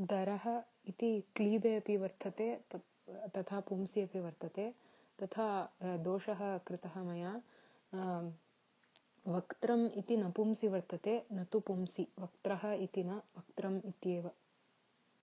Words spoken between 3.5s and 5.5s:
पुंसि अपि वर्तते तथा